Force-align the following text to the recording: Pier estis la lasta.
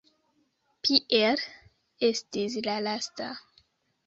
Pier 0.87 1.43
estis 2.09 2.57
la 2.71 2.79
lasta. 2.89 3.31